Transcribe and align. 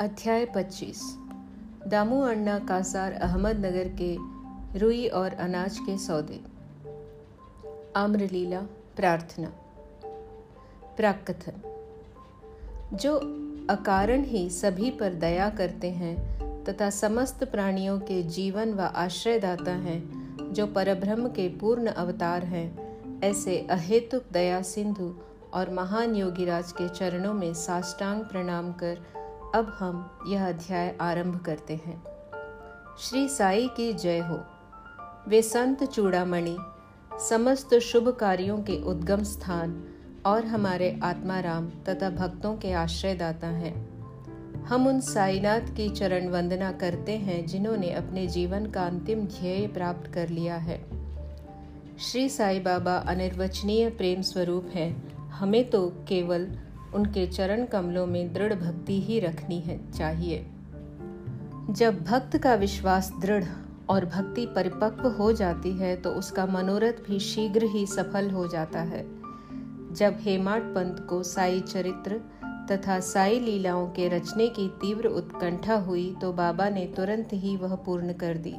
अध्याय 0.00 0.44
25 0.46 1.00
दामू 1.86 2.20
अण्णा 2.22 2.58
कासार 2.58 3.12
अहमदनगर 3.12 3.88
के 4.00 4.16
रुई 4.78 5.08
और 5.08 5.34
अनाज 5.34 5.78
के 5.78 5.98
सौदे। 5.98 6.40
आम्रलीला 7.96 8.60
प्रार्थना। 8.96 9.46
प्राकथन 10.96 11.52
जो 12.94 13.14
अकारण 13.70 14.24
ही 14.24 14.50
सभी 14.50 14.90
पर 14.90 15.14
दया 15.14 15.50
करते 15.50 15.90
हैं 15.90 16.38
तथा 16.64 16.90
समस्त 16.90 17.44
प्राणियों 17.44 17.98
के 17.98 18.22
जीवन 18.22 18.74
व 18.74 18.80
आश्रयदाता 18.80 19.72
हैं, 19.72 20.02
जो 20.52 20.66
परब्रह्म 20.66 21.28
के 21.28 21.48
पूर्ण 21.48 21.86
अवतार 21.86 22.44
हैं, 22.44 22.68
ऐसे 23.20 23.66
अहेतुक 23.70 24.22
दया 24.32 24.62
सिंधु 24.62 25.14
और 25.54 25.70
महान 25.70 26.14
योगीराज 26.14 26.72
के 26.72 26.88
चरणों 26.88 27.34
में 27.34 27.54
साष्टांग 27.54 28.20
प्रणाम 28.24 28.72
कर 28.72 29.17
अब 29.54 29.76
हम 29.78 30.18
यह 30.26 30.48
अध्याय 30.48 30.96
आरंभ 31.00 31.40
करते 31.40 31.74
हैं। 31.74 32.02
श्री 32.98 33.28
साई 33.28 33.68
की 33.68 33.92
जय 33.92 34.18
हो। 34.18 34.44
वे 35.28 35.42
संत 35.42 35.84
चूड़ामणि, 35.84 36.56
समस्त 37.28 37.74
शुभ 37.74 38.08
कार्यों 38.08 38.58
के 38.58 38.84
उद्गम 38.84 39.22
स्थान 39.22 39.84
और 40.26 40.44
हमारे 40.44 41.00
आत्माराम 41.02 41.70
तथा 41.88 42.10
भक्तों 42.10 42.56
के 42.56 42.72
आश्रयदाता 42.72 43.46
हैं। 43.46 43.98
हम 44.64 44.86
उन 44.86 45.00
साईनाथ 45.00 45.60
की 45.60 45.88
चरण 45.88 46.28
वंदना 46.28 46.72
करते 46.72 47.12
हैं 47.12 47.46
जिन्होंने 47.46 47.90
अपने 47.90 48.26
जीवन 48.26 48.66
का 48.66 48.82
अंतिम 48.82 49.20
ध्येय 49.20 49.66
प्राप्त 49.66 50.12
कर 50.12 50.28
लिया 50.28 50.56
है। 50.56 50.84
श्री 51.98 52.28
साई 52.28 52.60
बाबा 52.60 52.96
अनिर्वचनीय 52.96 53.90
प्रेम 53.90 54.22
स्वरूप 54.22 54.68
हैं। 54.74 55.18
हमें 55.28 55.70
तो 55.70 55.88
केवल 55.88 56.48
उनके 56.94 57.26
चरण 57.26 57.64
कमलों 57.64 58.06
में 58.06 58.32
दृढ़ 58.32 58.54
भक्ति 58.54 59.00
ही 59.00 59.18
रखनी 59.20 59.60
है 59.60 59.80
चाहिए। 59.92 60.46
जब 61.70 62.02
भक्त 62.04 62.36
का 62.36 62.54
विश्वास 62.54 63.12
दृढ़ 63.20 63.44
और 63.90 64.04
भक्ति 64.06 64.46
परिपक्व 64.46 65.08
हो 65.08 65.32
जाती 65.32 65.72
है 65.72 65.96
तो 65.96 66.10
उसका 66.10 66.46
मनोरथ 66.46 67.02
भी 67.06 67.18
शीघ्र 67.18 67.64
ही 67.64 67.86
सफल 67.86 68.30
हो 68.30 68.46
जाता 68.46 68.80
है। 68.80 69.04
जब 69.94 70.16
हेमाड 70.20 70.62
पंत 70.74 71.06
को 71.10 71.22
साई 71.22 71.60
चरित्र 71.60 72.20
तथा 72.70 72.98
साई 73.00 73.38
लीलाओं 73.40 73.86
के 73.88 74.08
रचने 74.08 74.48
की 74.48 74.68
तीव्र 74.80 75.08
उत्कंठा 75.08 75.74
हुई 75.76 76.14
तो 76.20 76.32
बाबा 76.32 76.68
ने 76.68 76.84
तुरंत 76.86 77.28
ही 77.32 77.56
वह 77.56 77.74
पूर्ण 77.76 78.12
कर 78.12 78.36
दी। 78.36 78.54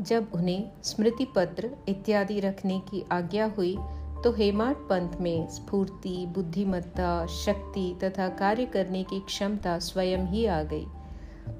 जब 0.00 0.26
उन्हें 0.34 0.70
स्मृति 0.82 1.26
पत्र 1.36 1.70
इत्यादि 1.88 2.40
रखने 2.40 2.78
की 2.80 3.04
आज्ञा 3.12 3.46
हुई 3.46 3.76
तो 4.24 4.32
हेमाट 4.32 4.76
पंथ 4.76 5.20
में 5.20 5.48
स्फूर्ति, 5.48 6.26
बुद्धिमत्ता, 6.28 7.26
शक्ति 7.26 7.98
तथा 8.04 8.28
कार्य 8.28 8.66
करने 8.66 9.04
की 9.04 9.20
क्षमता 9.20 9.78
स्वयं 9.78 10.26
ही 10.26 10.46
आ 10.46 10.62
गई। 10.62 10.86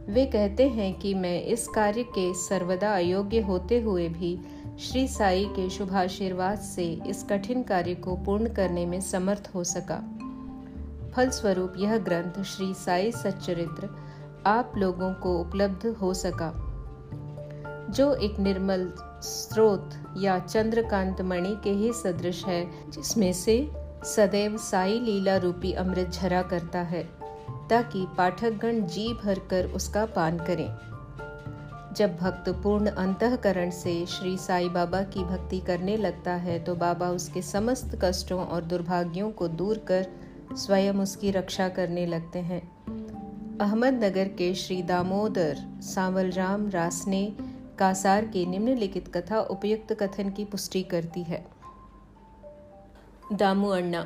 वे 0.09 0.27
कहते 0.27 0.69
हैं 0.69 0.95
कि 0.95 1.15
मैं 1.15 1.43
इस 1.43 1.69
कार्य 1.69 2.03
के 2.03 2.35
सर्वदा 2.35 2.95
अयोग्य 2.95 3.41
होते 3.41 3.81
हुए 3.81 4.09
भी 4.09 4.41
श्री 4.81 5.09
साई 5.09 5.45
के 5.45 5.71
शुभाशीर्वाद 5.71 6.59
से 6.59 7.01
इस 7.07 7.27
कठिन 7.31 7.63
कार्य 7.63 7.95
को 7.95 8.17
पूर्ण 8.17 8.49
करने 8.49 8.87
में 8.87 9.01
समर्थ 9.01 9.51
हो 9.55 9.65
सका। 9.65 9.99
फलस्वरूप 11.17 11.75
यह 11.77 11.99
ग्रंथ 11.99 12.43
श्री 12.43 12.75
साई 12.75 13.13
सच्चरित्र 13.13 13.89
आप 14.47 14.73
लोगों 14.77 15.15
को 15.15 15.39
उपलब्ध 15.41 15.87
हो 15.87 16.15
सका। 16.15 16.64
जो 17.91 18.15
एक 18.15 18.39
निर्मल 18.39 18.93
स्रोत 19.23 19.91
या 20.19 20.39
चंद्रकांत 20.39 21.21
मणि 21.21 21.57
के 21.65 21.71
ही 21.71 21.93
सदृश 21.93 22.45
है, 22.45 22.91
जिसमें 22.91 23.33
से 23.33 23.71
सदैव 24.05 24.57
साई 24.57 24.99
लीला 25.01 25.37
रूपी 25.37 25.73
अमृत 25.73 26.11
झरा 26.11 26.43
करता 26.43 26.79
है, 26.79 27.03
ताकि 27.71 28.07
पाठकगण 28.19 28.87
जी 28.87 29.13
भरकर 29.15 29.67
उसका 29.67 30.05
पान 30.07 30.39
करें। 30.39 30.69
जब 31.97 32.17
भक्त 32.17 32.49
पूर्ण 32.49 32.91
अंतकरण 32.91 33.71
से 33.71 34.07
श्री 34.07 34.37
साई 34.37 34.69
बाबा 34.69 35.03
की 35.03 35.25
भक्ति 35.25 35.61
करने 35.61 35.97
लगता 35.97 36.33
है 36.33 36.59
तो 36.65 36.75
बाबा 36.75 37.09
उसके 37.09 37.43
समस्त 37.43 37.99
कष्टों 38.03 38.47
और 38.47 38.65
दुर्भाग्यों 38.65 39.31
को 39.31 39.49
दूर 39.49 39.79
कर 39.79 40.07
स्वयं 40.57 40.95
उसकी 40.95 41.31
रक्षा 41.31 41.69
करने 41.69 42.07
लगते 42.07 42.39
हैं। 42.39 42.63
अहमदनगर 43.61 44.29
के 44.29 44.55
श्री 44.55 44.83
दामोदर, 44.83 45.57
सांवलराम 45.83 46.69
रासने 46.71 47.37
कासार 47.79 48.25
की 48.25 48.47
निम्नलिखित 48.47 49.09
कथा 49.15 49.41
उपयुक्त 49.41 49.93
कथन 49.93 50.31
की 50.31 50.45
पुष्टि 50.45 50.83
करती 50.83 51.23
है। 51.23 51.45
दामू 53.33 53.69
अण्णा 53.69 54.03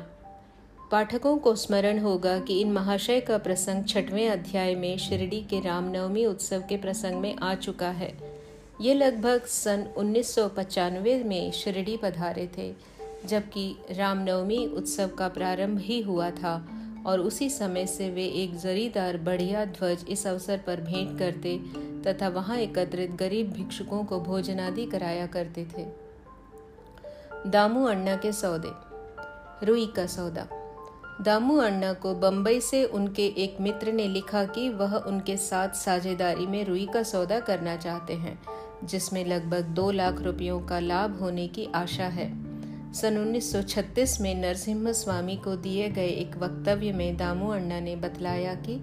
पाठकों 0.91 1.37
को 1.37 1.55
स्मरण 1.55 1.99
होगा 1.99 2.39
कि 2.39 2.61
इन 2.61 2.71
महाशय 2.71 3.19
का 3.19 3.37
प्रसंग 3.37 3.85
छठवें 3.85 4.29
अध्याय 4.29 4.75
में 4.75 4.97
शिरडी 4.97 5.41
के 5.41 5.59
रामनवमी 5.59 6.25
उत्सव 6.25 6.63
के 6.69 6.77
प्रसंग 6.77 7.21
में 7.21 7.35
आ 7.35 7.55
चुका 7.55 7.89
है। 7.89 8.17
ये 8.81 8.93
लगभग 8.93 9.45
सन 9.45 9.87
उन्नीस 9.97 10.35
में 11.25 11.51
शिरडी 11.51 11.97
पधारे 11.97 12.49
थे, 12.57 12.73
जबकि 13.25 13.75
रामनवमी 13.91 14.65
उत्सव 14.67 15.07
का 15.07 15.27
प्रारंभ 15.27 15.79
ही 15.79 16.01
हुआ 16.01 16.29
था। 16.31 16.78
और 17.05 17.19
उसी 17.19 17.49
समय 17.49 17.85
से 17.87 18.09
वे 18.09 18.25
एक 18.25 18.57
जरीदार, 18.57 19.17
बढ़िया 19.17 19.65
ध्वज 19.65 20.05
इस 20.09 20.27
अवसर 20.27 20.57
पर 20.57 20.81
भेंट 20.81 21.19
करते 21.19 21.59
तथा 22.03 22.29
वहाँ 22.29 22.57
एकत्रित 22.57 23.11
गरीब 23.11 23.51
भिक्षुकों 23.51 24.03
को 24.03 24.19
भोजन 24.19 24.59
आदि 24.59 24.85
कराया 24.85 25.27
करते 25.27 25.65
थे। 25.65 25.85
दामू 27.49 27.85
अण्णा 27.85 28.15
के 28.15 28.31
सौदे। 28.31 28.71
रुई 29.65 29.87
का 29.87 30.05
सौदा। 30.05 30.47
दामू 31.21 31.57
अण्णा 31.57 31.93
को 31.93 32.13
बम्बई 32.15 32.59
से 32.59 32.85
उनके 32.85 33.27
एक 33.27 33.57
मित्र 33.61 33.91
ने 33.91 34.07
लिखा 34.07 34.43
कि 34.43 34.69
वह 34.69 34.95
उनके 34.95 35.37
साथ 35.37 35.69
साझेदारी 35.69 36.45
में 36.45 36.65
रुई 36.65 36.85
का 36.85 37.03
सौदा 37.03 37.39
करना 37.39 37.75
चाहते 37.75 38.13
हैं, 38.13 38.39
जिसमें 38.83 39.25
लगभग 39.25 39.61
दो 39.61 39.91
लाख 39.91 40.21
रुपयों 40.21 40.61
का 40.61 40.79
लाभ 40.79 41.19
होने 41.19 41.47
की 41.47 41.67
आशा 41.75 42.05
है। 42.05 42.48
सन 42.93 43.17
1936 43.17 44.21
में 44.21 44.35
नरसिम्हा 44.35 44.91
स्वामी 44.91 45.35
को 45.35 45.55
दिए 45.55 45.89
गए 45.89 46.07
एक 46.07 46.37
वक्तव्य 46.37 46.91
में 46.91 47.17
दामू 47.17 47.47
अण्णा 47.47 47.79
ने 47.79 47.95
बतलाया 47.95 48.53
कि 48.53 48.81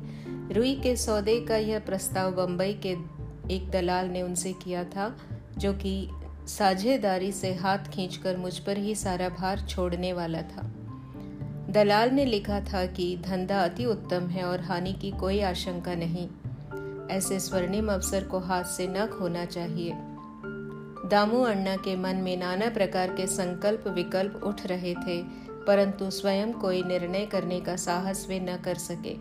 रुई 0.52 0.74
के 0.74 0.96
सौदे 0.96 1.40
का 1.40 1.56
यह 1.56 1.78
प्रस्ताव 1.78 2.32
बम्बई 2.32 2.72
के 2.86 2.96
एक 3.54 3.70
दलाल 3.70 4.06
ने 4.06 4.22
उनसे 4.22 4.52
किया 4.52 4.84
था, 4.84 5.16
जो 5.58 5.72
कि 5.72 6.08
साझेदारी 6.46 7.32
से 7.32 7.54
हाथ 7.54 7.78
खींचकर 7.78 8.36
मुझ 8.36 8.58
पर 8.58 8.78
ही 8.78 8.94
सारा 8.94 9.28
भार 9.28 9.60
छोड़ने 9.60 10.12
वाला 10.12 10.42
था। 10.42 10.72
दलाल 11.70 12.10
ने 12.10 12.24
लिखा 12.24 12.60
था 12.60 12.86
कि 12.86 13.16
धंधा 13.16 13.64
अति 13.64 13.84
उत्तम 13.84 14.28
है 14.28 14.44
और 14.44 14.60
हानि 14.60 14.92
की 14.92 15.10
कोई 15.10 15.40
आशंका 15.40 15.94
नहीं। 15.94 16.28
ऐसे 17.16 17.40
स्वर्णिम 17.40 17.92
अवसर 17.92 18.24
को 18.24 18.38
हाथ 18.38 18.64
से 18.64 18.86
न 18.90 19.06
खोना 19.06 19.44
चाहिए। 19.44 20.15
दामू 21.10 21.42
अण्णा 21.42 21.76
के 21.76 21.94
मन 21.96 22.16
में 22.16 22.36
नाना 22.36 22.68
प्रकार 22.68 23.08
के 23.08 23.26
संकल्प 23.26 23.86
विकल्प 23.88 24.40
उठ 24.44 24.66
रहे 24.66 24.94
थे, 24.94 25.22
परंतु 25.66 26.10
स्वयं 26.10 26.52
कोई 26.52 26.82
निर्णय 26.82 27.26
करने 27.26 27.60
का 27.60 27.76
साहस 27.76 28.26
वे 28.28 28.40
न 28.40 28.56
कर 28.56 28.74
सके। 28.74 29.14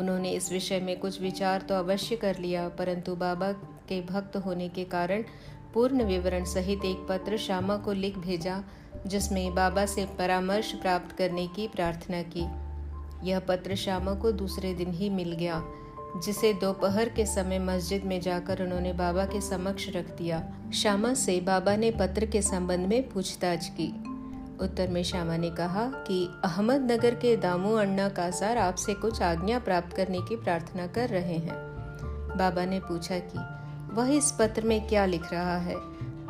उन्होंने 0.00 0.30
इस 0.30 0.52
विषय 0.52 0.80
में 0.80 0.98
कुछ 1.00 1.20
विचार 1.20 1.60
तो 1.60 1.74
अवश्य 1.74 2.16
कर 2.16 2.38
लिया, 2.38 2.68
परंतु 2.68 3.14
बाबा 3.16 3.52
के 3.88 4.00
भक्त 4.00 4.36
होने 4.36 4.68
के 4.68 4.84
कारण 4.84 5.22
पूर्ण 5.74 6.04
विवरण 6.04 6.44
सहित 6.44 6.84
एक 6.84 7.06
पत्र 7.08 7.36
श्यामा 7.36 7.76
को 7.76 7.92
लिख 7.92 8.18
भेजा, 8.18 8.62
जिसमें 9.06 9.54
बाबा 9.54 9.86
से 9.86 10.04
परामर्श 10.18 10.72
प्राप्त 10.72 11.16
करने 11.16 11.46
की 11.46 11.68
प्रार्थना 11.68 12.22
की। 12.36 12.46
यह 13.30 13.38
पत्र 13.38 13.74
श्यामा 13.74 14.14
को 14.14 14.32
दूसरे 14.32 14.74
दिन 14.74 14.92
ही 14.92 15.10
मिल 15.10 15.32
गया। 15.32 15.62
जिसे 16.22 16.52
दोपहर 16.52 17.08
के 17.08 17.26
समय 17.26 17.58
मस्जिद 17.58 18.04
में 18.04 18.20
जाकर 18.20 18.62
उन्होंने 18.62 18.92
बाबा 18.92 19.24
के 19.24 19.40
समक्ष 19.40 19.88
रख 19.88 20.16
दिया। 20.18 20.52
श्यामा 20.74 21.14
से 21.14 21.40
बाबा 21.40 21.76
ने 21.76 21.90
पत्र 21.90 22.26
के 22.26 22.42
संबंध 22.42 22.80
में 22.80 23.08
पूछताछ 23.08 23.68
की। 23.68 24.14
उत्तर 24.60 24.88
में 24.88 25.02
श्यामा 25.02 25.36
ने 25.36 25.50
कहा 25.50 25.84
कि 25.84 26.28
अहमदनगर 26.44 27.14
के 27.14 27.36
दामू 27.36 27.74
अण्णा 27.74 28.08
कासार 28.08 28.58
आपसे 28.58 28.94
कुछ 28.94 29.22
आज्ञा 29.22 29.58
प्राप्त 29.58 29.96
करने 29.96 30.20
की 30.20 30.36
प्रार्थना 30.36 30.86
कर 30.86 31.08
रहे 31.08 31.34
हैं। 31.34 31.54
बाबा 32.36 32.64
ने 32.64 32.80
पूछा 32.80 33.18
कि, 33.18 33.38
वह 33.94 34.08
इस 34.08 34.34
पत्र 34.38 34.62
में 34.62 34.88
क्या 34.88 35.06
लिख 35.06 35.32
रहा 35.32 35.56
है? 35.56 35.76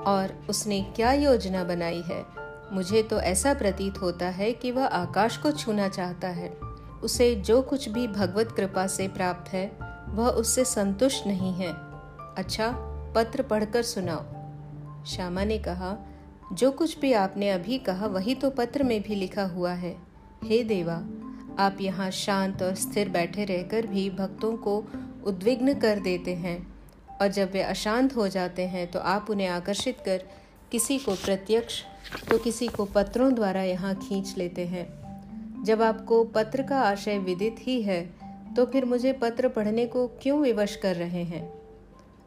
और 0.07 0.47
उसने 0.51 0.93
क्या 0.97 1.13
योजना 1.13 1.65
बनाई 1.65 2.03
है? 2.07 2.27
मुझे 2.73 3.03
तो 3.03 3.21
ऐसा 3.21 3.55
प्रतीत 3.55 4.03
होता 4.03 4.27
है 4.27 4.53
कि 4.53 4.71
वह 4.71 4.87
आकाश 4.87 5.37
को 5.37 5.53
छूना 5.53 5.89
चाहता 5.89 6.29
है। 6.29 6.59
उसे 7.03 7.35
जो 7.35 7.63
कुछ 7.63 7.89
भी 7.89 8.09
भगवत 8.09 8.53
कृपा 8.57 8.87
से 8.87 9.09
प्राप्त 9.09 9.53
है 9.53 9.84
वह 10.15 10.29
उससे 10.29 10.65
संतुष्ट 10.65 11.27
नहीं 11.27 11.53
है। 11.53 11.73
अच्छा 12.37 12.71
पत्र 13.17 13.43
पढ़कर 13.43 13.83
सुनाओ। 13.83 15.05
श्यामा 15.05 15.45
ने 15.45 15.59
कहा, 15.59 15.97
जो 16.53 16.71
कुछ 16.71 16.99
भी 17.01 17.13
आपने 17.13 17.51
अभी 17.51 17.79
कहा, 17.79 18.07
वही 18.07 18.35
तो 18.35 18.51
पत्र 18.51 18.83
में 18.83 19.03
भी 19.03 19.15
लिखा 19.15 19.45
हुआ 19.45 19.73
है। 19.73 19.97
हे 20.45 20.65
देवा, 20.65 21.03
आप 21.59 21.77
यहाँ 21.81 22.11
शांत 22.11 22.63
और 22.63 22.75
स्थिर 22.75 23.09
बैठे 23.09 23.45
रहकर 23.45 23.87
भी 23.87 24.11
भक्तों 24.11 24.57
को 24.57 24.85
उद्विग्न 25.25 25.75
कर 25.75 25.99
देते 25.99 26.35
हैं। 26.35 26.75
और 27.23 27.29
जब 27.29 27.53
वे 27.53 27.63
अशांत 27.63 28.17
हो 28.17 28.29
जाते 28.29 28.67
हैं 28.67 28.91
तो 28.91 28.99
आप 28.99 29.27
उन्हें 29.31 29.49
आकर्षित 29.49 29.99
कर 30.05 30.25
किसी 30.73 30.99
को 30.99 31.15
प्रत्यक्ष 31.15 31.83
तो 32.31 32.39
किसी 32.39 32.69
को 32.69 32.85
पत्रों 32.85 33.35
द्वारा 33.35 33.63
यहाँ 33.63 33.95
खींच 33.95 34.35
लेते 34.39 34.67
हैं। 34.67 35.65
जब 35.65 35.83
आपको 35.83 36.25
पत्र 36.25 36.63
का 36.63 36.81
आशय 36.81 37.19
विदित 37.19 37.57
ही 37.59 37.83
है 37.83 38.01
तो 38.57 38.67
फिर 38.67 38.85
मुझे 38.85 39.13
पत्र 39.13 39.49
पढ़ने 39.49 39.87
को 39.87 40.09
क्यों 40.09 40.41
विवश 40.41 40.77
कर 40.77 40.97
रहे 40.97 41.25
हैं? 41.25 41.63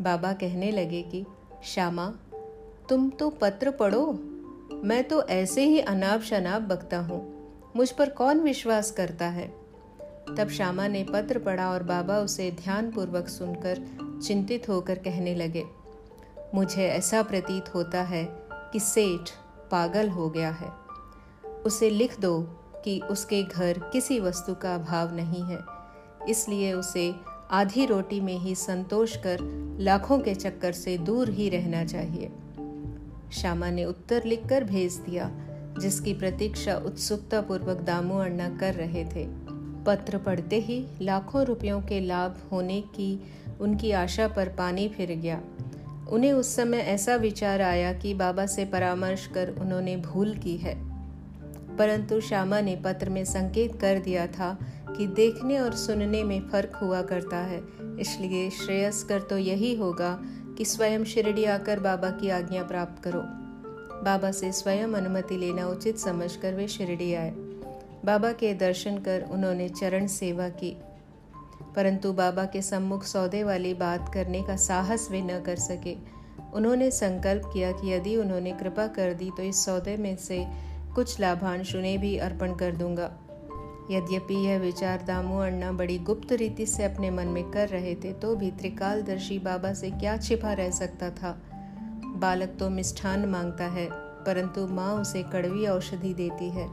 बाबा 0.02 0.34
कहने 0.34 0.72
लगे 0.72 1.02
कि, 1.02 1.26
श्यामा, 1.64 2.14
तुम 2.90 3.10
तो 3.10 3.30
पत्र 3.30 3.72
पढ़ो। 3.72 4.20
मैं 4.84 5.04
तो 5.04 5.24
ऐसे 5.24 5.64
ही 5.64 5.80
अनाप 5.80 6.22
शनाप 6.22 6.62
बकता 6.62 7.00
हूँ। 7.00 7.38
मुझ 7.76 7.92
पर 7.92 8.10
कौन 8.10 8.40
विश्वास 8.40 8.92
करता 8.92 9.26
है? 9.26 9.48
तब 10.38 10.50
श्यामा 10.50 10.88
ने 10.88 11.04
पत्र 11.04 11.40
पढ़ा 11.40 11.72
और 11.72 11.84
बाबा 11.84 12.20
उसे 12.20 12.52
ध्यानपूर्वक 12.52 13.28
सुनकर 13.28 13.82
चिंतित 14.24 14.70
होकर 14.70 14.96
कहने 14.96 15.36
लगे, 15.36 15.64
मुझे 16.56 16.88
ऐसा 16.88 17.24
प्रतीत 17.24 17.76
होता 17.76 18.02
है 18.02 18.28
कि 18.52 18.80
सेठ 18.80 19.30
पागल 19.72 20.10
हो 20.10 20.30
गया 20.30 20.50
है। 20.50 20.72
उसे 21.66 21.90
लिख 21.90 22.20
दो 22.20 22.42
कि 22.84 23.00
उसके 23.00 23.44
घर 23.44 23.80
किसी 23.80 24.20
वस्तु 24.20 24.56
का 24.56 24.76
अभाव 24.76 25.16
नहीं 25.16 25.44
है। 25.44 25.77
इसलिए 26.30 26.74
उसे 26.74 27.16
आधी 27.52 27.86
रोटी 27.86 28.20
में 28.20 28.38
ही 28.38 28.56
संतोष 28.56 29.18
कर 29.18 29.38
लाखों 29.80 30.20
के 30.20 30.36
चक्कर 30.36 30.72
से 30.72 30.98
दूर 30.98 31.30
ही 31.30 31.50
रहना 31.50 31.86
चाहिए। 31.86 32.30
श्यामा 33.34 33.70
ने 33.70 33.86
उत्तर 33.86 34.24
लिखकर 34.24 34.64
भेज 34.64 34.94
दिया, 34.94 35.32
जिसकी 35.80 36.14
प्रतीक्षा 36.14 36.76
उत्सुकता 36.78 37.42
पूर्वक 37.42 37.78
दामू 37.78 38.18
अण्णा 38.18 38.50
कर 38.50 38.74
रहे 38.74 39.06
थे। 39.06 39.28
पत्र 39.84 40.18
पढ़ते 40.18 40.60
ही 40.60 40.86
लाखों 41.02 41.46
रुपयों 41.46 41.82
के 41.82 42.00
लाभ 42.00 42.38
होने 42.52 42.82
की 42.82 43.24
उनकी 43.62 43.92
आशा 43.92 44.28
पर 44.28 44.50
पानी 44.50 44.90
फिर 44.90 45.12
गया। 45.12 45.42
उन्हें 46.10 46.34
उस 46.34 46.56
समय 46.56 46.78
ऐसा 46.78 47.16
विचार 47.16 47.62
आया 47.62 47.94
कि 47.94 48.14
बाबा 48.14 48.46
से 48.46 48.66
परामर्श 48.66 49.28
कर 49.28 49.50
उन्होंने 49.50 49.98
भूल 49.98 50.38
की 50.38 50.58
है। 50.58 50.88
परंतु 51.78 52.22
श्यामा 52.22 52.62
ने 52.62 52.76
पत्र 52.76 53.10
में 53.10 53.26
संकेत 53.26 53.76
कर 53.82 54.00
दिया 54.00 54.28
था 54.28 54.58
कि 54.98 55.08
देखने 55.08 55.60
और 55.60 55.76
सुनने 55.76 56.24
में 56.24 56.50
फ़र्क 56.50 56.76
हुआ 56.76 57.02
करता 57.02 57.38
है। 57.38 57.62
इसलिए 58.00 58.50
श्रेयस्कर 58.50 59.22
तो 59.22 59.38
यही 59.38 59.76
होगा 59.76 60.22
कि 60.58 60.66
स्वयं 60.66 61.04
शिरडी 61.04 61.46
आकर 61.46 61.80
बाबा 61.80 62.10
की 62.10 62.30
आज्ञा 62.30 62.64
प्राप्त 62.64 63.04
करो। 63.04 63.22
बाबा 64.04 64.32
से 64.32 64.52
स्वयं 64.52 64.88
अनुमति 64.88 65.38
लेना 65.38 65.68
उचित 65.68 65.98
समझकर 65.98 66.54
वे 66.54 66.68
शिरडी 66.68 67.14
आए। 67.14 67.32
बाबा 68.06 68.32
के 68.32 68.54
दर्शन 68.54 68.98
कर 68.98 69.26
उन्होंने 69.32 69.70
चरण 69.70 70.08
सेवा 70.08 70.50
की। 70.50 70.78
परंतु 71.76 72.14
बाबा 72.14 72.46
के 72.46 72.62
सम्मुख 72.62 73.04
सौदे 73.04 73.44
वाली 73.44 73.74
बात 73.74 74.12
करने 74.14 74.44
का 74.44 74.56
साहस 74.56 75.08
वे 75.12 75.22
न 75.22 75.40
कर 75.42 75.56
सके। 75.56 75.96
उन्होंने 76.54 76.92
संकल्प 76.92 77.42
किया 77.54 77.72
कि 77.72 77.94
यदि 77.94 78.18
उन्होंने 78.18 78.52
कृपा 78.52 78.88
कर 78.88 79.14
दी 79.14 79.32
तो 79.38 79.44
इस 79.44 79.66
सौदे 79.66 79.98
में 79.98 80.18
से 80.18 80.48
कुछ 80.96 81.20
लाभांश 81.20 81.76
उन्हें 81.76 82.00
भी 82.00 82.18
अर्पण 82.18 82.56
कर 82.56 82.72
दूँगा। 82.72 83.27
यद्यपि 83.92 84.36
यह 84.36 84.60
विचार 84.60 85.02
दामू 85.02 85.38
अण्णा 85.40 85.72
बड़ी 85.72 85.98
गुप्त 86.00 86.32
रीति 86.32 86.66
से 86.66 86.84
अपने 86.84 87.12
मन 87.12 87.28
में 87.28 87.52
कर 87.52 87.70
रहे 87.70 87.96
थे 87.96 88.14
तो 88.14 88.36
भी 88.36 88.52
त्रिकालदर्शी 88.52 89.40
बाबा 89.40 89.74
से 89.74 89.92
क्या 89.92 90.18
छिपा 90.18 90.54
रह 90.54 90.72
सकता 90.72 91.10
था? 91.10 91.38
बालक 92.16 92.56
तो 92.60 92.70
मिष्ठान 92.70 93.26
माँगता 93.26 93.66
है, 93.66 93.88
परंतु 94.26 94.68
माँ 94.68 94.94
उसे 94.94 95.24
कड़वी 95.24 95.68
औषधि 95.68 96.14
देती 96.14 96.50
है, 96.50 96.68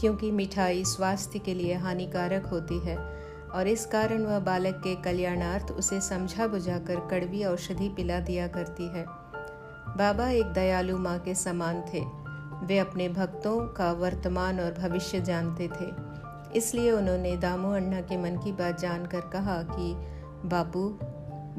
क्योंकि 0.00 0.30
मिठाई 0.30 0.84
स्वास्थ्य 0.84 1.38
के 1.38 1.54
लिए 1.54 1.74
हानिकारक 1.74 2.46
होती 2.46 2.78
है, 2.78 2.96
और 3.54 3.68
इस 3.68 3.86
कारण 3.86 4.22
वह 4.22 4.38
बालक 4.38 4.74
के 4.74 4.94
कल्याणार्थ 4.94 5.70
उसे 5.70 6.00
समझा 6.00 6.46
बुझाकर 6.46 7.00
कड़वी 7.00 7.44
औषधि 7.44 7.88
पिला 7.88 8.20
दिया 8.20 8.48
करती 8.48 8.88
है। 8.88 9.04
बाबा 9.96 10.30
एक 10.30 10.46
दयालु 10.46 10.98
माँ 10.98 11.18
के 11.18 11.34
समान 11.34 11.82
थे, 11.94 12.04
वे 12.66 12.78
अपने 12.78 13.08
भक्तों 13.08 13.60
का 13.68 13.92
वर्तमान 13.92 14.60
और 14.60 14.72
भविष्य 14.72 15.20
जानते 15.20 15.68
थे। 15.68 16.16
इसलिए 16.54 16.90
उन्होंने 16.90 17.36
दामू 17.36 17.70
अण्णा 17.70 18.00
के 18.00 18.16
मन 18.16 18.38
की 18.44 18.52
बात 18.52 18.80
जानकर 18.80 19.20
कहा 19.20 19.62
कि 19.62 19.94
बापू 20.48 20.98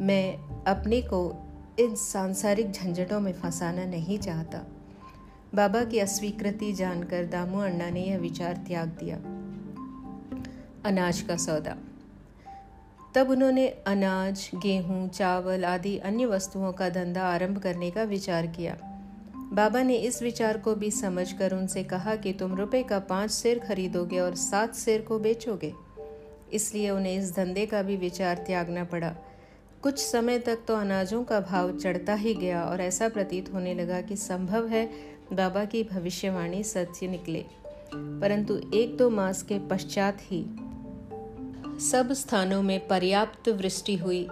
मैं 0.03 0.37
अपने 0.63 1.01
को 1.01 1.43
इन 1.79 1.95
सांसारिक 1.95 2.71
झंझटों 2.71 3.19
में 3.19 3.33
फंसाना 3.33 3.85
नहीं 3.85 4.19
चाहता। 4.19 4.61
बाबा 5.55 5.83
की 5.83 5.99
अस्वीकृति 5.99 6.73
जानकर 6.73 7.25
दामू 7.25 7.59
अण्णा 7.59 7.89
ने 7.89 8.03
यह 8.03 8.17
विचार 8.17 8.53
त्याग 8.53 8.87
दिया। 8.87 9.17
अनाज 10.85 11.21
का 11.21 11.35
सौदा। 11.35 11.75
तब 13.15 13.29
उन्होंने 13.29 13.67
अनाज 13.67 14.51
गेहूँ, 14.55 15.09
चावल 15.09 15.65
आदि 15.65 15.97
अन्य 15.97 16.25
वस्तुओं 16.25 16.73
का 16.73 16.89
धंधा 16.89 17.23
आरंभ 17.23 17.57
करने 17.57 17.91
का 17.91 18.03
विचार 18.03 18.47
किया। 18.47 18.86
बाबा 19.57 19.83
ने 19.83 19.95
इस 19.95 20.23
विचार 20.23 20.57
को 20.57 20.75
भी 20.75 20.91
समझकर 20.91 21.53
उनसे 21.53 21.83
कहा 21.83 22.15
कि 22.15 22.33
तुम 22.33 22.55
रुपए 22.55 22.83
का 22.83 22.99
पाँच 22.99 23.31
सिर 23.31 23.59
खरीदोगे 23.59 24.19
और 24.19 24.35
सात 24.35 24.75
सिर 24.75 25.01
को 25.01 25.19
बेचोगे। 25.19 25.73
इसलिए 26.53 26.89
उन्हें 26.89 27.19
इस 27.19 27.35
धंधे 27.35 27.65
का 27.65 27.81
भी 27.81 27.95
विचार 27.97 28.35
त्यागना 28.35 28.83
पड़ा। 28.83 29.15
कुछ 29.81 29.99
समय 29.99 30.39
तक 30.39 30.57
तो 30.67 30.75
अनाजों 30.75 31.23
का 31.23 31.39
भाव 31.39 31.77
चढ़ता 31.77 32.13
ही 32.13 32.33
गया 32.33 32.63
और 32.63 32.81
ऐसा 32.81 33.09
प्रतीत 33.09 33.53
होने 33.53 33.73
लगा 33.73 34.01
कि 34.01 34.15
संभव 34.15 34.67
है 34.67 34.85
बाबा 35.33 35.65
की 35.65 35.83
भविष्यवाणी 35.83 36.63
सत्य 36.63 37.07
निकले। 37.07 37.45
परंतु 37.95 38.61
एक 38.73 38.97
दो 38.97 39.09
मास 39.09 39.41
के 39.41 39.59
पश्चात 39.59 40.17
ही 40.21 40.45
सब 41.91 42.13
स्थानों 42.13 42.61
में 42.61 42.87
पर्याप्त 42.87 43.49
वृष्टि 43.49 43.95
हुई। 43.95 44.27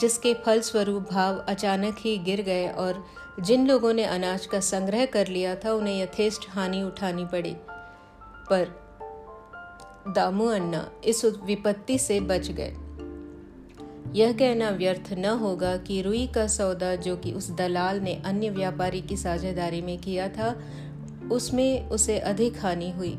जिसके 0.00 0.34
फलस्वरूप 0.34 1.08
भाव 1.10 1.36
अचानक 1.36 1.96
ही 2.00 2.18
गिर 2.18 2.42
गए 2.42 2.68
और 2.68 3.06
जिन 3.40 3.66
लोगों 3.66 3.92
ने 3.92 4.04
अनाज 4.04 4.46
का 4.46 4.60
संग्रह 4.60 5.06
कर 5.06 5.26
लिया 5.26 5.54
था, 5.54 5.72
उन्हें 5.72 6.02
यथेष्ट 6.02 6.46
हानि 6.48 6.82
उठानी 6.82 7.24
पड़ी। 7.24 7.56
पर 8.50 8.82
दामू 10.08 10.46
अन्ना 10.46 10.90
इस 11.04 11.24
विपत्ति 11.24 11.98
से 11.98 12.20
बच 12.20 12.48
गए। 12.50 12.76
यह 14.20 14.32
कहना 14.32 14.70
व्यर्थ 14.70 15.12
न 15.12 15.24
होगा 15.24 15.76
कि 15.76 16.02
रुई 16.02 16.26
का 16.26 16.46
सौदा 16.46 16.94
जो 16.94 17.16
कि 17.16 17.32
उस 17.32 17.50
दलाल 17.50 18.00
ने 18.00 18.22
अन्य 18.24 18.50
व्यापारी 18.50 19.00
की 19.00 19.16
साझेदारी 19.16 19.82
में 19.82 19.98
किया 19.98 20.28
था, 20.28 20.62
उसमें 21.32 21.88
उसे 21.88 22.18
अधिक 22.18 22.58
हानि 22.58 22.90
हुई। 22.90 23.18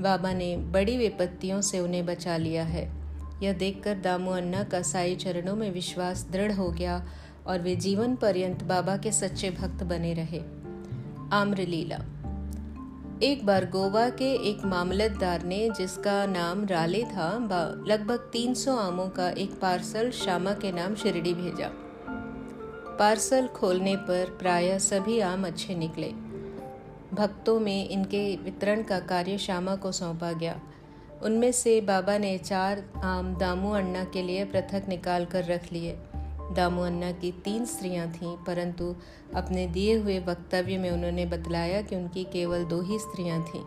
बाबा 0.00 0.32
ने 0.32 0.56
बड़ी 0.56 0.96
विपत्तियों 0.96 1.60
से 1.60 1.80
उन्हें 1.80 2.06
बचा 2.06 2.36
लिया 2.36 2.64
है। 2.64 2.97
यह 3.42 3.52
देखकर 3.52 3.94
दामू 3.94 4.30
अन्ना 4.30 4.64
का 4.64 4.82
साई 4.82 5.16
चरणों 5.16 5.56
में 5.56 5.70
विश्वास 5.70 6.28
दृढ़ 6.32 6.52
हो 6.52 6.70
गया 6.70 7.08
और 7.46 7.58
वे 7.58 7.76
जीवन 7.76 8.16
पर्यंत 8.16 8.62
बाबा 8.64 8.96
के 8.96 9.12
सच्चे 9.12 9.50
भक्त 9.50 9.84
बने 9.84 10.14
रहे। 10.14 10.40
आम्रलीला। 11.32 11.98
एक 13.22 13.46
बार 13.46 13.70
गोवा 13.70 14.08
के 14.08 14.50
एक 14.50 14.64
मामलतदार 14.64 15.42
ने, 15.42 15.70
जिसका 15.70 16.26
नाम 16.26 16.64
राले 16.64 17.04
था 17.04 17.38
लगभग 17.86 18.18
300 18.32 18.76
आमों 18.76 19.08
का 19.08 19.30
एक 19.30 19.60
पार्सल 19.60 20.10
श्यामा 20.10 20.52
के 20.52 20.72
नाम 20.72 20.94
शिरडी 20.94 21.34
भेजा। 21.34 21.70
पार्सल 22.98 23.46
खोलने 23.46 23.96
पर 23.96 24.36
प्राय 24.40 24.78
सभी 24.78 25.20
आम 25.20 25.46
अच्छे 25.46 25.74
निकले। 25.74 26.12
भक्तों 27.12 27.60
में 27.60 27.88
इनके 27.88 28.36
वितरण 28.36 28.82
का 28.82 29.00
कार्य 29.00 29.38
श्यामा 29.38 29.76
को 29.76 29.92
सौंपा 29.92 30.32
गया। 30.32 30.60
उनमें 31.22 31.52
से 31.52 31.80
बाबा 31.80 32.18
ने 32.18 32.38
चार 32.38 32.84
आम 33.04 33.36
दामू 33.36 33.70
अन्ना 33.70 34.04
के 34.04 34.22
लिए 34.22 34.44
पृथक 34.44 34.82
निकाल 34.88 35.24
कर 35.24 35.44
रख 35.44 35.72
लिए। 35.72 35.98
दामू 36.52 36.82
अन्ना 36.82 37.12
की 37.12 37.32
तीन 37.32 37.64
स्त्रियाँ 37.64 38.10
थीं, 38.10 38.36
परंतु 38.36 38.96
अपने 39.34 39.66
दिए 39.66 39.98
हुए 39.98 40.18
वक्तव्य 40.18 40.78
में 40.78 40.90
उन्होंने 40.90 41.26
बतलाया 41.26 41.82
कि 41.82 41.96
उनकी 41.96 42.24
केवल 42.24 42.64
दो 42.64 42.80
ही 42.82 42.98
स्त्रियाँ 42.98 43.42
थीं। 43.42 43.64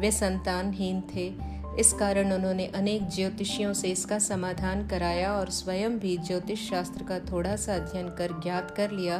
वे 0.00 0.10
संतानहीन 0.10 1.02
थे। 1.14 1.58
इस 1.78 1.92
कारण 1.92 2.32
उन्होंने 2.32 2.66
अनेक 2.66 3.08
ज्योतिषियों 3.08 3.72
से 3.72 3.88
इसका 3.88 4.18
समाधान 4.18 4.88
कराया 4.88 5.32
और 5.32 5.50
स्वयं 5.50 5.98
भी 5.98 6.18
ज्योतिष 6.18 6.70
शास्त्र 6.70 7.04
का 7.04 7.18
थोड़ा 7.18 7.56
सा 7.56 7.74
अध्ययन 7.74 8.08
कर 8.08 8.32
ज्ञात 8.32 8.70
कर 8.70 8.90
लिया 8.90 9.18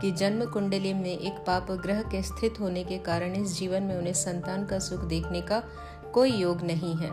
कि 0.00 0.12
जन्म 0.12 0.44
कुंडली 0.44 0.92
में 0.94 1.18
एक 1.18 1.32
पाप 1.32 1.70
ग्रह 1.70 2.02
के 2.02 2.22
स्थित 2.22 2.54
होने 2.60 2.84
के 2.84 2.98
कारण 2.98 3.32
इस 3.32 3.58
जीवन 3.58 3.82
में 3.82 3.98
उन्हें 3.98 4.12
संतान 4.12 4.66
का 4.66 4.78
सुख 4.78 5.04
देखने 5.04 5.40
का 5.40 5.62
कोई 6.14 6.30
योग 6.30 6.62
नहीं 6.62 6.94
है। 6.94 7.10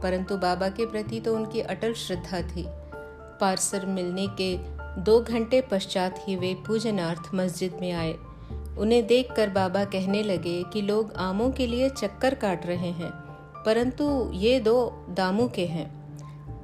परंतु 0.00 0.36
बाबा 0.36 0.68
के 0.68 0.86
प्रति 0.86 1.20
तो 1.20 1.34
उनकी 1.36 1.60
अटल 1.60 1.92
श्रद्धा 1.92 2.40
थी। 2.42 2.64
पार्सल 3.40 3.86
मिलने 3.86 4.26
के 4.40 4.56
दो 5.02 5.20
घंटे 5.20 5.60
पश्चात 5.60 6.18
ही 6.18 6.36
वे 6.36 6.54
पूजनार्थ 6.66 7.34
मस्जिद 7.34 7.78
में 7.80 7.92
आए। 7.92 8.12
उन्हें 8.78 9.06
देखकर 9.06 9.50
बाबा 9.50 9.84
कहने 9.84 10.22
लगे 10.22 10.62
कि 10.62 10.82
लोग 10.82 11.12
आमों 11.12 11.50
के 11.50 11.66
लिए 11.66 11.90
चक्कर 11.90 12.34
काट 12.34 12.66
रहे 12.66 12.90
हैं, 12.90 13.10
परंतु 13.66 14.30
ये 14.32 14.60
दो 14.60 15.06
दामू 15.10 15.48
के 15.48 15.66
हैं। 15.66 15.88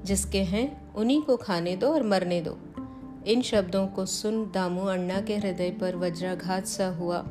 जिसके 0.05 0.43
हैं, 0.43 0.95
उन्हीं 0.95 1.23
को 1.23 1.37
खाने 1.37 1.77
दो 1.77 1.93
और 1.95 2.03
मरने 2.03 2.41
दो। 2.41 2.59
इन 3.27 3.43
शब्दों 3.43 3.87
को 3.87 4.07
सुन 4.07 4.51
दामू 4.55 4.85
अण्णा 4.85 5.21
के 5.21 5.37
हृदय 5.37 5.71
पर 5.71 5.97
वज्राघात 5.97 6.67
सा 6.67 6.89
हुआ। 6.89 7.25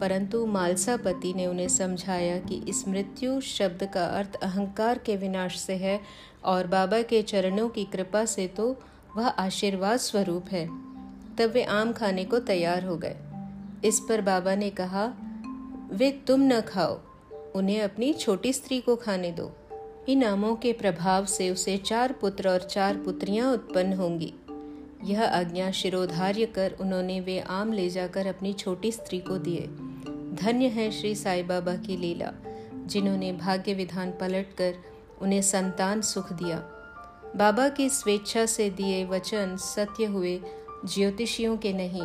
परंतु 0.00 0.46
मालसापति 0.46 1.34
ने 1.34 1.46
उन्हें 1.46 1.68
समझाया 1.68 2.38
कि 2.38 2.56
इस 2.68 2.88
मृत्यु 2.88 3.40
शब्द 3.40 3.90
का 3.94 4.06
अर्थ 4.06 4.34
अहंकार 4.34 4.98
के 4.98 5.16
विनाश 5.16 5.58
से 5.58 5.74
है 5.74 6.00
और 6.44 6.66
बाबा 6.66 7.02
के 7.02 7.22
चरणों 7.22 7.68
की 7.68 7.84
कृपा 7.84 8.24
से 8.24 8.46
तो 8.46 8.76
वह 9.16 9.28
आशीर्वाद 9.28 9.96
स्वरूप 9.96 10.46
है। 10.48 10.66
तब 11.36 11.50
वे 11.54 11.64
आम 11.64 11.92
खाने 11.92 12.24
को 12.24 12.38
तैयार 12.38 12.84
हो 12.84 12.96
गए। 12.96 13.16
इस 13.84 14.00
पर 14.08 14.20
बाबा 14.20 14.54
ने 14.54 14.70
कहा, 14.70 15.12
वे 15.92 16.10
तुम 16.26 16.40
न 16.40 16.60
खाओ, 16.60 17.00
उन्हें 17.54 17.82
अपनी 17.82 18.12
छोटी 18.12 18.52
स्त्री 18.52 18.80
को 18.80 18.96
खाने 18.96 19.32
दो। 19.32 19.52
इन 20.08 20.24
आमों 20.24 20.56
के 20.56 20.72
प्रभाव 20.72 21.24
से 21.24 21.50
उसे 21.50 21.76
चार 21.76 22.12
पुत्र 22.12 22.48
और 22.48 22.58
चार 22.58 22.96
पुत्रियाँ 22.96 23.52
उत्पन्न 23.52 23.92
होंगी। 23.92 24.34
यह 25.04 25.24
आज्ञा 25.24 25.70
शिरोधार्य 25.70 26.46
कर 26.46 26.76
उन्होंने 26.80 27.20
वे 27.20 27.40
आम 27.40 27.72
ले 27.72 27.88
जाकर 27.90 28.26
अपनी 28.26 28.52
छोटी 28.52 28.92
स्त्री 28.92 29.18
को 29.18 29.38
दिए। 29.38 29.68
धन्य 30.42 30.66
है 30.66 30.90
श्री 30.90 31.14
साई 31.14 31.42
बाबा 31.42 31.74
की 31.76 31.96
लीला, 31.96 32.32
जिन्होंने 32.86 33.32
भाग्य 33.32 33.74
विधान 33.74 34.10
पलटकर 34.10 34.74
उन्हें 35.22 35.42
संतान 35.42 36.00
सुख 36.00 36.32
दिया। 36.32 36.58
बाबा 37.36 37.68
की 37.68 37.88
स्वेच्छा 37.88 38.46
से 38.46 38.70
दिए 38.70 39.04
वचन 39.04 39.56
सत्य 39.56 40.04
हुए, 40.04 40.40
ज्योतिषियों 40.84 41.56
के 41.56 41.72
नहीं। 41.72 42.02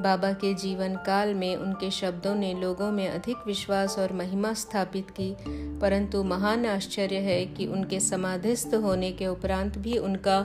बाबा 0.00 0.32
के 0.32 0.54
जीवन 0.54 0.96
काल 0.96 1.34
में 1.34 1.56
उनके 1.56 1.90
शब्दों 1.90 2.34
ने 2.34 2.54
लोगों 2.54 2.92
में 2.92 3.08
अधिक 3.08 3.36
विश्वास 3.46 3.98
और 3.98 4.12
महिमा 4.12 4.52
स्थापित 4.52 5.10
की, 5.10 5.36
परंतु 5.80 6.22
महान 6.24 6.66
आश्चर्य 6.66 7.16
है 7.16 7.46
कि 7.46 7.66
उनके 7.66 8.00
समाधिस्थ 8.00 8.74
होने 8.74 9.12
के 9.12 9.26
उपरांत 9.26 9.78
भी 9.78 9.98
उनका 9.98 10.40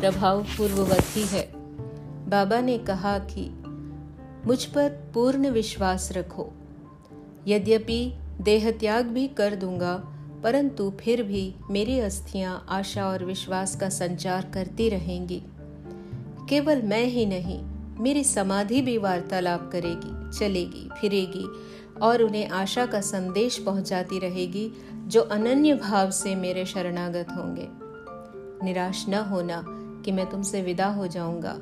प्रभाव 0.00 0.42
पूर्ववत 0.42 1.04
ही 1.08 1.26
है। 1.26 1.48
बाबा 2.28 2.60
ने 2.60 2.78
कहा 2.78 3.18
कि 3.18 3.63
मुझ 4.46 4.64
पर 4.64 5.10
पूर्ण 5.14 5.50
विश्वास 5.50 6.12
रखो। 6.12 6.52
यद्यपि 7.46 8.14
देह 8.40 8.70
त्याग 8.70 9.06
भी 9.06 9.28
कर 9.28 9.54
दूँगा, 9.54 9.94
परंतु 10.42 10.92
फिर 11.00 11.22
भी 11.22 11.54
मेरी 11.70 12.00
अस्थियाँ 12.00 12.66
आशा 12.68 13.06
और 13.06 13.24
विश्वास 13.24 13.76
का 13.76 13.88
संचार 13.88 14.50
करती 14.54 14.88
रहेंगी। 14.88 15.42
केवल 16.48 16.82
मैं 16.82 17.04
ही 17.04 17.26
नहीं, 17.26 17.62
मेरी 18.00 18.24
समाधि 18.24 18.80
भी 18.80 18.98
वार्तालाप 18.98 19.70
करेगी, 19.72 20.38
चलेगी, 20.38 20.88
फिरेगी 21.00 21.46
और 22.02 22.22
उन्हें 22.22 22.48
आशा 22.48 22.86
का 22.86 23.00
संदेश 23.00 23.58
पहुंचाती 23.58 24.18
रहेगी, 24.18 24.72
जो 25.06 25.20
अनन्य 25.20 25.74
भाव 25.74 26.10
से 26.10 26.34
मेरे 26.34 26.66
शरणागत 26.66 27.26
होंगे। 27.30 27.68
निराश 28.64 29.04
न 29.08 29.14
होना 29.14 29.64
कि 30.04 30.12
मैं 30.12 30.30
तुमसे 30.30 30.62
विदा 30.62 30.86
हो 30.86 31.06
जाऊँगा। 31.06 31.56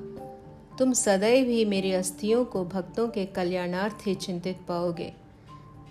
तुम 0.79 0.93
सदैव 0.93 1.47
ही 1.47 1.64
मेरी 1.64 1.93
अस्थियों 1.93 2.45
को 2.45 2.64
भक्तों 2.64 3.09
के 3.09 3.25
कल्याणार्थ 3.26 4.07
ही 4.07 4.14
चिंतित 4.14 4.61
पाओगे। 4.69 5.12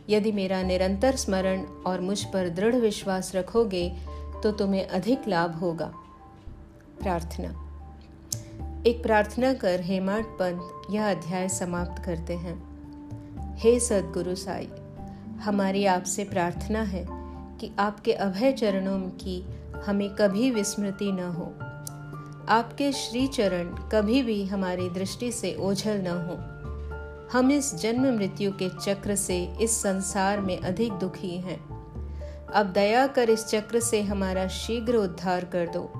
यदि 0.09 0.31
मेरा 0.31 0.61
निरंतर 0.63 1.15
स्मरण 1.15 1.61
और 1.61 2.01
मुझ 2.01 2.23
पर 2.23 2.49
दृढ़ 2.49 2.75
विश्वास 2.75 3.31
रखोगे 3.35 3.89
तो 4.43 4.51
तुम्हें 4.51 4.87
अधिक 4.87 5.27
लाभ 5.27 5.55
होगा। 5.55 5.93
प्रार्थना। 7.01 7.67
एक 8.87 9.03
प्रार्थना 9.03 9.53
कर 9.53 9.81
हेमाट 9.81 10.25
पंत 10.25 10.93
यह 10.93 11.11
अध्याय 11.11 11.49
समाप्त 11.49 12.03
करते 12.03 12.33
हैं। 12.33 13.55
हे 13.57 13.79
सदगुरु 13.79 14.35
साई, 14.35 14.67
हमारी 15.41 15.85
आपसे 15.85 16.23
प्रार्थना 16.23 16.81
है 16.81 17.05
कि 17.57 17.71
आपके 17.79 18.13
अभय 18.13 18.51
चरणों 18.51 18.99
की 19.01 19.43
हमें 19.85 20.09
कभी 20.15 20.51
विस्मृति 20.51 21.11
न 21.11 21.19
हो। 21.19 21.53
आपके 22.49 22.91
श्री 22.91 23.27
चरण 23.27 23.67
कभी 23.67 24.21
भी 24.21 24.45
हमारी 24.45 24.89
दृष्टि 24.89 25.31
से 25.31 25.55
ओझल 25.55 25.97
न 25.97 26.07
हो। 26.07 26.51
हम 27.37 27.51
इस 27.51 27.75
जन्म 27.75 28.15
मृत्यु 28.15 28.51
के 28.51 28.69
चक्र 28.69 29.15
से 29.15 29.53
इस 29.61 29.81
संसार 29.81 30.39
में 30.39 30.59
अधिक 30.59 30.93
दुखी 30.93 31.37
हैं। 31.37 31.71
अब 32.47 32.65
दया 32.65 33.07
कर 33.07 33.29
इस 33.29 33.45
चक्र 33.45 33.79
से 33.79 34.01
हमारा 34.01 34.47
शीघ्र 34.47 34.95
उद्धार 34.95 35.45
कर 35.45 35.67
दो। 35.67 35.91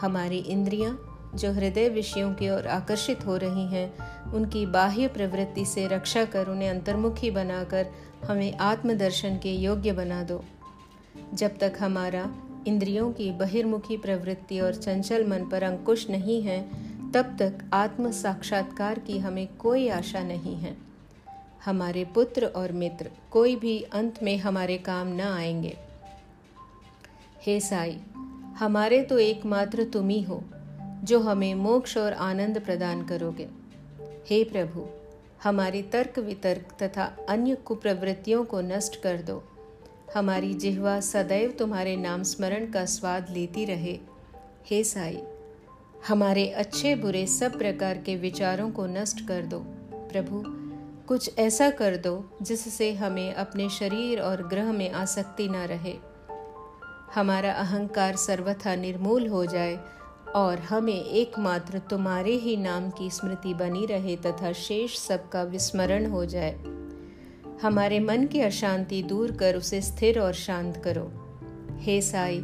हमारी 0.00 0.38
इंद्रियाँ, 0.38 1.04
जो 1.34 1.52
हृदय 1.52 1.88
विषयों 1.88 2.34
की 2.34 2.50
ओर 2.50 2.66
आकर्षित 2.66 3.26
हो 3.26 3.36
रही 3.36 3.66
हैं, 3.66 3.96
उनकी 4.32 4.66
बाह्य 4.66 5.08
प्रवृत्ति 5.08 5.64
से 5.64 5.86
रक्षा 5.86 6.24
कर 6.24 6.46
उन्हें 6.46 6.70
अंतर्मुखी 6.70 7.30
बनाकर 7.30 7.86
हमें 8.24 8.58
आत्मदर्शन 8.58 9.36
के 9.36 9.52
योग्य 9.52 9.92
बना 9.92 10.22
दो। 10.22 10.44
जब 11.34 11.58
तक 11.58 11.72
हमारा 11.80 12.34
इंद्रियों 12.68 13.12
की 13.12 13.30
बहिर्मुखी 13.30 13.96
प्रवृत्ति 13.96 14.60
और 14.60 14.74
चंचल 14.74 15.26
मन 15.26 15.48
पर 15.48 15.62
अंकुश 15.62 16.10
नहीं 16.10 16.42
है, 16.42 16.88
तब 17.12 17.36
तक 17.38 17.70
आत्म 17.72 18.10
साक्षात्कार 18.10 18.98
की 18.98 19.18
हमें 19.18 19.56
कोई 19.56 19.88
आशा 19.88 20.20
नहीं 20.20 20.56
है। 20.56 20.76
हमारे 21.64 22.04
पुत्र 22.04 22.46
और 22.46 22.72
मित्र 22.72 23.10
कोई 23.30 23.56
भी 23.56 23.80
अंत 23.82 24.22
में 24.22 24.38
हमारे 24.38 24.78
काम 24.78 25.08
न 25.08 25.20
आएँगे। 25.20 25.76
हे 27.46 27.60
साई, 27.60 28.00
हमारे 28.58 29.02
तो 29.02 29.18
एकमात्र 29.18 29.84
तुम 29.84 30.08
ही 30.08 30.22
हो, 30.22 30.44
जो 31.04 31.20
हमें 31.20 31.54
मोक्ष 31.54 31.96
और 31.98 32.12
आनंद 32.12 32.60
प्रदान 32.60 33.04
करोगे। 33.04 33.48
हे 34.30 34.44
प्रभु, 34.44 34.86
हमारी 35.44 35.82
तर्क 35.82 36.18
वितर्क 36.18 36.82
तथा 36.82 37.16
अन्य 37.28 37.54
कुप्रवृत्तियों 37.54 38.44
को 38.44 38.60
नष्ट 38.60 39.02
कर 39.02 39.16
दो। 39.16 39.44
हमारी 40.14 40.54
जिहवा 40.54 41.00
सदैव 41.00 41.50
तुम्हारे 41.50 41.96
नाम 41.96 42.22
स्मरण 42.22 42.70
का 42.70 42.84
स्वाद 42.84 43.26
लेती 43.30 43.64
रहे। 43.64 43.98
हे 44.66 44.84
साई, 44.84 45.22
हमारे 46.08 46.48
अच्छे 46.48 46.94
बुरे 46.94 47.26
सब 47.26 47.58
प्रकार 47.58 47.98
के 47.98 48.16
विचारों 48.16 48.70
को 48.70 48.86
नष्ट 48.86 49.28
कर 49.28 49.42
दो। 49.42 49.58
प्रभु, 49.94 50.42
कुछ 51.08 51.38
ऐसा 51.38 51.70
कर 51.70 51.96
दो 51.96 52.38
जिससे 52.42 52.92
हमें 52.92 53.34
अपने 53.34 53.68
शरीर 53.68 54.20
और 54.20 54.48
ग्रह 54.48 54.72
में 54.72 54.90
आसक्ति 54.90 55.48
न 55.48 55.56
रहे। 55.56 55.94
हमारा 57.14 57.52
अहंकार 57.52 58.16
सर्वथा 58.16 58.74
निर्मूल 58.74 59.26
हो 59.26 59.46
जाए 59.46 59.78
और 60.34 60.58
हमें 60.58 61.04
एकमात्र 61.04 61.78
तुम्हारे 61.78 62.32
ही 62.32 62.56
नाम 62.56 62.90
की 62.90 63.10
स्मृति 63.10 63.54
बनी 63.54 63.86
रहे 63.86 64.16
तथा 64.16 64.52
शेष 64.52 64.98
सबका 64.98 65.42
विस्मरण 65.42 66.06
हो 66.06 66.24
जाए। 66.24 66.77
हमारे 67.62 68.00
मन 68.00 68.26
की 68.26 68.40
अशांति 68.40 69.02
दूर 69.02 69.32
कर 69.32 69.54
उसे 69.54 69.80
स्थिर 69.80 70.18
और 70.20 70.32
शांत 70.32 70.76
करो। 70.76 71.10
हे 71.78 72.00
साई, 72.00 72.36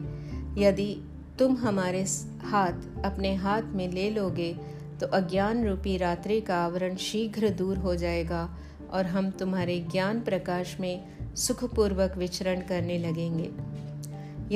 यदि 0.58 1.02
तुम 1.38 1.56
हमारे 1.56 2.06
हाथ 2.44 3.04
अपने 3.04 3.34
हाथ 3.34 3.62
में 3.62 3.92
ले 3.92 4.10
लोगे 4.10 4.56
तो 5.00 5.06
अज्ञान 5.06 5.68
रूपी 5.68 5.96
रात्रि 5.96 6.40
का 6.40 6.56
आवरण 6.56 6.96
शीघ्र 6.96 7.50
दूर 7.50 7.78
हो 7.78 7.94
जाएगा 7.96 8.58
और 8.90 9.06
हम 9.06 9.30
तुम्हारे 9.30 9.78
ज्ञान 9.92 10.20
प्रकाश 10.20 10.76
में 10.80 11.04
सुखपूर्वक 11.36 12.14
विचरण 12.16 12.60
करने 12.60 12.98
लगेंगे। 12.98 13.50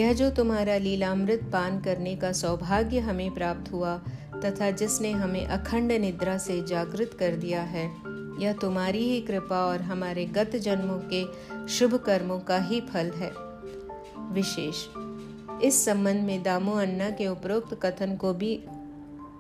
यह 0.01 0.13
जो 0.13 0.31
तुम्हारा 0.31 0.77
लीलामृत 0.77 1.51
पान 1.53 1.81
करने 1.81 2.17
का 2.17 2.33
सौभाग्य 2.33 2.99
हमें 2.99 3.35
प्राप्त 3.35 3.73
हुआ 3.73 3.97
तथा 4.45 4.71
जिसने 4.71 5.13
हमें 5.13 5.47
अखंड 5.47 5.93
निद्रा 5.93 6.39
से 6.39 6.63
जागृत 6.63 7.17
कर 7.21 7.37
दिया 7.37 7.63
है 7.63 8.08
यह 8.39 8.53
तुम्हारी 8.53 9.09
ही 9.11 9.21
कृपा 9.21 9.65
और 9.67 9.83
हमारे 9.83 10.25
गत 10.25 10.57
जन्मों 10.57 10.99
के 11.13 11.69
शुभ 11.69 11.95
कर्मों 11.97 12.39
का 12.41 12.59
ही 12.59 12.81
फल 12.81 13.11
है। 13.11 13.31
विशेष, 14.33 14.85
इस 15.63 15.85
संबंध 15.85 16.23
में 16.23 16.43
दामो 16.43 16.73
अन्ना 16.73 17.11
के 17.11 17.27
उपरोक्त 17.27 17.75
कथन 17.83 18.17
को 18.17 18.33
भी 18.33 18.57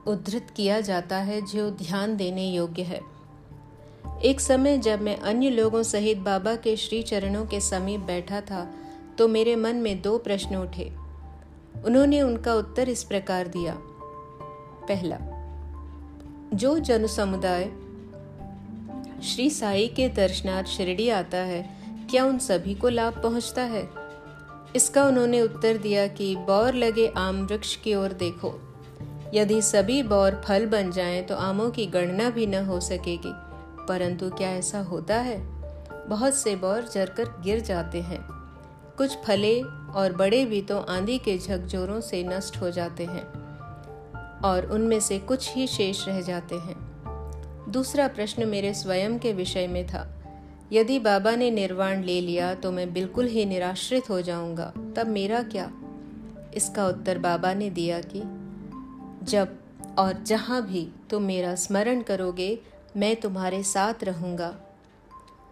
उद्धृत 0.06 0.46
किया 0.56 0.80
जाता 0.80 1.16
है 1.16 1.40
जो 1.46 1.70
ध्यान 1.70 2.16
देने 2.16 2.50
योग्य 2.50 2.82
है। 2.82 3.00
एक 4.24 4.40
समय 4.40 4.78
जब 4.78 5.02
मैं 5.02 5.16
अन्य 5.16 5.50
लोगों 5.50 5.82
सहित 5.82 6.18
बाबा 6.18 6.54
के 6.56 6.76
श्री 6.76 7.02
चरणों 7.02 7.46
के 7.46 7.60
समीप 7.60 8.00
बैठा 8.00 8.40
था 8.40 8.66
तो 9.18 9.28
मेरे 9.28 9.56
मन 9.56 9.76
में 9.76 10.00
दो 10.02 10.18
प्रश्न 10.18 10.56
उठे। 10.56 10.92
उन्होंने 11.84 12.22
उनका 12.22 12.54
उत्तर 12.54 12.88
इस 12.88 13.02
प्रकार 13.04 13.48
दिया। 13.48 13.74
पहला, 14.88 15.18
जो 16.54 16.78
जन 16.78 17.06
समुदाय 17.06 17.64
श्री 19.24 19.50
साई 19.50 19.88
के 19.88 20.08
दर्शनार्थ 20.08 20.66
शिरडी 20.66 21.08
आता 21.08 21.36
है। 21.36 21.78
क्या 22.10 22.24
उन 22.24 22.38
सभी 22.38 22.74
को 22.74 22.88
लाभ 22.88 23.22
पहुँचता 23.22 23.62
है? 23.62 23.88
इसका 24.76 25.04
उन्होंने 25.04 25.42
उत्तर 25.42 25.76
दिया 25.76 26.06
कि 26.06 26.36
बौर 26.36 26.74
लगे 26.74 27.12
आम 27.16 27.46
वृक्ष 27.46 27.76
की 27.76 27.94
ओर 27.94 28.12
देखो। 28.12 28.78
यदि 29.34 29.62
सभी 29.62 30.02
बौर 30.02 30.42
फल 30.44 30.66
बन 30.66 30.90
जाएँ 30.90 31.22
तो 31.22 31.36
आमों 31.36 31.70
की 31.70 31.86
गणना 31.86 32.30
भी 32.30 32.46
न 32.46 32.54
हो 32.54 32.80
सकेगी। 32.80 33.32
परंतु 33.88 34.30
क्या 34.30 34.50
ऐसा 34.50 34.80
होता 34.80 35.14
है? 35.14 35.38
बहुत 36.08 36.34
से 36.34 36.56
बौर 36.56 36.88
जरकर 36.94 37.24
गिर 37.24 37.60
जाते 37.60 38.00
हैं। 38.00 38.22
कुछ 38.98 39.18
फले 39.24 39.62
और 39.94 40.12
बड़े 40.12 40.44
भी 40.44 40.62
तो 40.62 40.78
आंधी 40.78 41.18
के 41.18 41.38
झकझोरों 41.38 42.00
से 42.00 42.24
नष्ट 42.24 42.56
हो 42.56 42.70
जाते 42.70 43.04
हैं 43.04 43.26
और 44.40 44.70
उनमें 44.72 45.00
से 45.00 45.18
कुछ 45.18 45.54
ही 45.54 45.66
शेष 45.66 46.08
रह 46.08 46.20
जाते 46.20 46.54
हैं। 46.54 46.87
दूसरा 47.68 48.08
प्रश्न 48.08 48.48
मेरे 48.48 48.74
स्वयं 48.74 49.18
के 49.18 49.32
विषय 49.32 49.66
में 49.66 49.86
था। 49.86 50.14
यदि 50.72 50.98
बाबा 50.98 51.36
ने 51.36 51.50
निर्वाण 51.50 52.02
ले 52.02 52.20
लिया 52.20 52.54
तो 52.54 52.72
मैं 52.72 52.92
बिल्कुल 52.92 53.26
ही 53.26 53.44
निराश्रित 53.44 54.10
हो 54.10 54.20
जाऊँगा। 54.20 54.72
तब 54.96 55.06
मेरा 55.06 55.42
क्या? 55.42 55.72
इसका 56.54 56.86
उत्तर 56.86 57.18
बाबा 57.18 57.54
ने 57.54 57.70
दिया 57.70 58.00
कि, 58.00 58.22
जब 59.26 59.58
और 59.98 60.22
जहाँ 60.22 60.66
भी 60.66 60.88
तुम 61.10 61.22
मेरा 61.22 61.54
स्मरण 61.54 62.02
करोगे, 62.02 62.58
मैं 62.96 63.16
तुम्हारे 63.16 63.62
साथ 63.62 64.04
रहूँगा। 64.04 64.60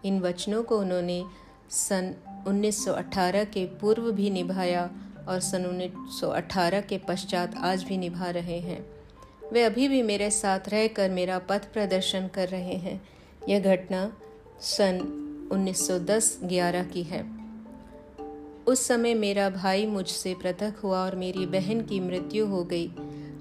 इन 0.05 0.19
वचनों 0.19 0.63
को 0.63 0.79
उन्होंने 0.79 1.25
सन 1.69 2.15
1918 2.47 3.43
के 3.43 3.65
पूर्व 3.65 4.11
भी 4.11 4.29
निभाया 4.29 4.89
और 5.27 5.39
सन 5.39 5.65
1918 5.65 6.81
के 6.81 6.97
पश्चात 6.97 7.55
आज 7.57 7.83
भी 7.83 7.97
निभा 7.97 8.29
रहे 8.29 8.59
हैं। 8.59 8.96
वे 9.53 9.63
अभी 9.63 9.87
भी 9.87 10.01
मेरे 10.01 10.31
साथ 10.31 10.59
रहकर 10.69 11.09
मेरा 11.09 11.39
पथ 11.39 11.73
प्रदर्शन 11.73 12.27
कर 12.27 12.47
रहे 12.47 12.73
हैं। 12.73 13.09
यह 13.49 13.59
घटना 13.59 14.17
सन 14.61 15.23
1910-11 15.51 16.83
की 16.83 17.03
है। 17.03 17.37
उस 18.67 18.87
समय 18.87 19.13
मेरा 19.13 19.49
भाई 19.49 19.85
मुझसे 19.85 20.33
पृथक 20.33 20.73
हुआ 20.83 21.05
और 21.05 21.15
मेरी 21.15 21.45
बहन 21.45 21.81
की 21.81 21.99
मृत्यु 21.99 22.45
हो 22.45 22.63
गई। 22.63 22.91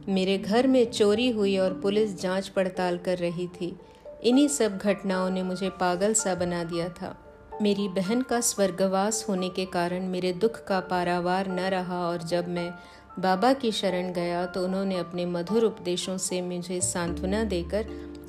मेरे 0.08 0.38
घर 0.38 0.66
में 0.66 0.90
चोरी 0.90 1.30
हुई 1.30 1.56
और 1.56 1.80
पुलिस 1.80 2.20
जाँच 2.20 2.48
पड़ताल 2.48 2.98
कर 2.98 3.18
रही 3.18 3.46
थी। 3.46 3.76
इन्हीं 4.24 4.48
सब 4.48 4.78
घटनाओं 4.78 5.30
ने 5.30 5.42
मुझे 5.42 5.70
पागल 5.70 6.14
सा 6.14 6.34
बना 6.34 6.64
दिया 6.64 6.88
था। 6.88 7.22
मेरी 7.62 7.88
बहन 7.88 8.22
का 8.22 8.40
स्वर्गवास 8.40 9.26
होने 9.28 9.48
के 9.48 9.64
कारण 9.64 10.06
मेरे 10.06 10.32
दुख 10.32 10.64
का 10.64 10.80
पारावार 10.80 11.48
न 11.48 11.60
रहा 11.60 12.08
और 12.08 12.22
जब 12.22 12.48
मैं 12.48 12.70
बाबा 13.18 13.52
की 13.52 13.72
शरण 13.72 14.12
गया 14.12 14.46
तो 14.46 14.64
उन्होंने 14.64 14.98
अपने 14.98 15.26
मधुर 15.26 15.64
उपदेशों 15.64 16.18
से 16.18 16.42
मुझे 16.42 16.80
सांत्वना 16.80 17.44
देकर 17.44 17.86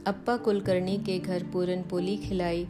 अप्पा 0.08 0.38
कुलकर्णी 0.38 0.98
के 0.98 1.20
घर 1.20 1.44
पूरन 1.44 1.82
पोली 1.82 2.18
खिलाई 2.18 2.68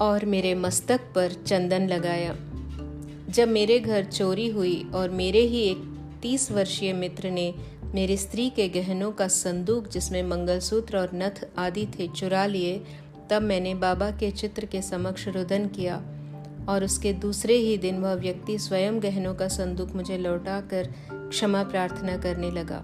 और 0.00 0.24
मेरे 0.24 0.54
मस्तक 0.54 1.00
पर 1.14 1.32
चंदन 1.32 1.86
लगाया। 1.88 2.36
जब 3.28 3.48
मेरे 3.48 3.78
घर 3.78 4.04
चोरी 4.04 4.48
हुई 4.48 4.90
और 4.94 5.10
मेरे 5.10 5.40
ही 5.40 5.60
एक 5.60 5.98
तीस 6.22 6.50
वर्षीय 6.52 6.92
मित्र 6.92 7.30
ने 7.30 7.54
मेरी 7.94 8.16
स्त्री 8.16 8.50
के 8.50 8.68
गहनों 8.68 9.12
का 9.12 9.28
संदूक, 9.28 9.88
जिसमें 9.88 10.22
मंगलसूत्र 10.22 10.98
और 10.98 11.10
नथ 11.14 11.48
आदि 11.58 11.86
थे, 11.86 12.08
चुरा 12.08 12.46
लिए, 12.46 12.82
तब 13.30 13.42
मैंने 13.42 13.74
बाबा 13.74 14.10
के 14.10 14.30
चित्र 14.30 14.66
के 14.66 14.82
समक्ष 14.82 15.28
रुदन 15.28 15.66
किया। 15.66 16.02
और 16.70 16.84
उसके 16.84 17.12
दूसरे 17.12 17.54
ही 17.54 17.76
दिन 17.78 17.98
वह 17.98 18.14
व्यक्ति 18.14 18.58
स्वयं 18.58 19.02
गहनों 19.02 19.34
का 19.34 19.48
संदूक 19.48 19.92
मुझे 19.92 20.18
लौटा 20.18 20.60
कर 20.60 20.92
क्षमा 21.12 21.62
प्रार्थना 21.62 22.16
करने 22.16 22.50
लगा। 22.50 22.82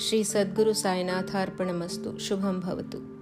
श्री 0.00 0.24
सद्गुरु 0.24 0.72
साईनाथ 0.74 1.34
अर्पण 1.34 1.72
मस्तु 1.72 2.18
शुभम 2.18 2.60
भवतु। 2.60 3.17